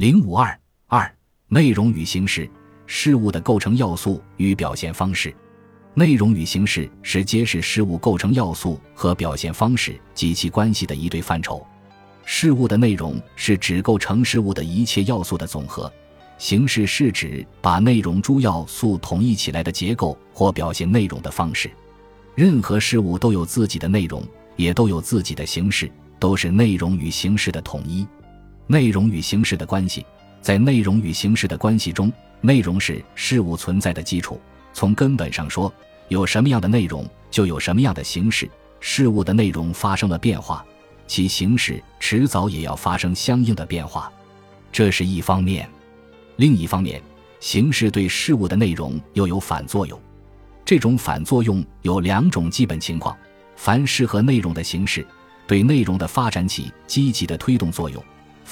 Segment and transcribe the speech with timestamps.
[0.00, 1.14] 零五二二
[1.48, 2.50] 内容与形式，
[2.86, 5.30] 事物的构成要素与表现方式。
[5.92, 11.62] 内容与形式是揭示事物构成要素和表现方式及其关系的一对范畴。
[12.24, 15.92] 事物的内容是指构成事物的一切要素的总和，
[16.38, 21.70] 形式是指把内容诸要素统一起来的结构或表现内容的方式。
[22.34, 24.26] 任何事物都有自己的内容，
[24.56, 28.08] 也都有自己的形式，都是内容与形式的统一。
[28.70, 30.06] 内容与形式的关系，
[30.40, 34.40] 在内容与形式的关系中，内容是事物存在的基础。
[34.72, 35.74] 从根本上说，
[36.06, 38.48] 有什么样的内容，就有什么样的形式。
[38.78, 40.64] 事物的内容发生了变化，
[41.08, 44.08] 其形式迟早也要发生相应的变化，
[44.70, 45.68] 这是一方面。
[46.36, 47.02] 另一方面，
[47.40, 50.00] 形式对事物的内容又有反作用。
[50.64, 53.18] 这种反作用有两种基本情况：
[53.56, 55.04] 凡适合内容的形式，
[55.48, 58.00] 对内容的发展起积极的推动作用；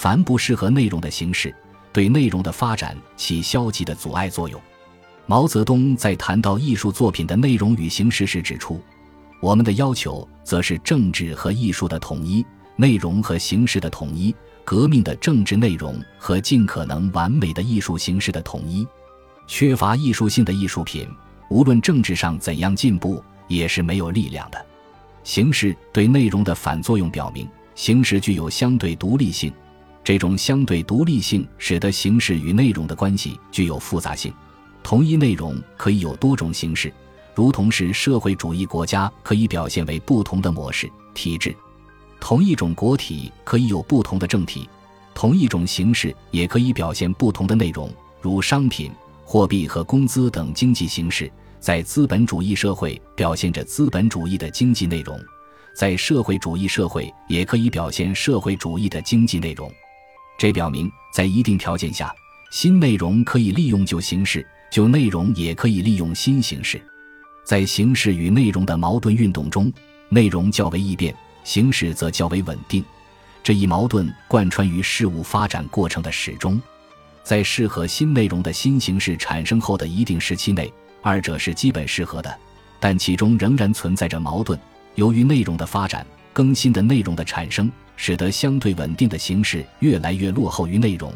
[0.01, 1.53] 凡不适合内容的形式，
[1.93, 4.61] 对内容的发展起消极的阻碍作用。
[5.27, 8.81] 毛泽东在谈到艺术作品的内容与形式时指出，
[9.43, 14.33] 我们的要求则是政治和艺术的统一，内容和形式的统一，
[14.65, 18.87] 革命的政治内容和尽可能完美的艺术形式的统一。
[19.49, 21.09] 缺乏艺术性的艺术品，
[21.51, 24.65] 无论政治上怎样进步，也是没有力量的。
[25.25, 29.53] 形式对内容的反作用表明，形式具有相对独立性，
[30.03, 34.33] 这种相对独立性使得形式与内容的关系具有复杂性。
[34.83, 36.93] 同一内容可以有多种形式，
[37.35, 41.51] 如同是社会主义国家可以表现为不同的模式体制；
[42.19, 44.63] 同一种国体可以有不同的政体；
[45.15, 48.91] 同一种形式也可以表现不同的内容，如商品、
[49.25, 51.31] 货币和工资等经济形式。
[51.61, 55.21] 在资本主义社会表现着资本主义的经济内容，
[55.75, 59.71] 在社会主义社会也可以表现社会主义的经济内容。
[60.39, 62.15] 这表明，在一定条件下，
[62.53, 64.47] 新内容可以利用旧形式。
[64.71, 66.81] 旧内容也可以利用新形式，
[67.45, 69.73] 在形式与内容的矛盾运动中，
[70.11, 71.13] 内容较为易变，
[71.43, 72.85] 形式则较为稳定。
[73.43, 76.61] 这一矛盾贯穿于事物发展过程的始终。
[77.25, 80.73] 在适合新内容的新形式产生后的一定时期内，
[81.03, 82.39] 二者是基本适合的，
[82.79, 84.57] 但其中仍然存在着矛盾。
[84.95, 91.13] 由于内容的发展，更新的内容的产生，使得相对稳定的形式越来越落后于内容。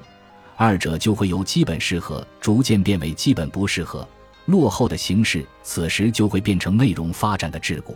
[0.57, 4.07] 二者就会由基本适合逐渐变为基本不适合，
[4.47, 7.95] 落后的形式此时就会变成内容发展的桎梏，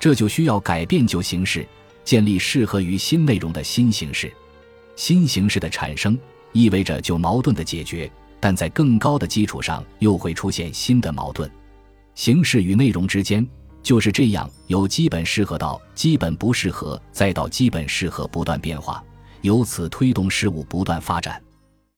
[0.00, 1.66] 这就需要改变旧形式，
[2.04, 4.32] 建立适合于新内容的新形式。
[4.94, 6.18] 新形式的产生
[6.52, 11.50] 意味着旧矛盾的解决，但在更高的基础上又会出现新的矛盾。
[12.14, 13.46] 形式与内容之间
[13.82, 19.02] 就是这样由基本适合到基本不适合，再到基本适合不断变化，
[19.40, 21.42] 由此推动事物不断发展。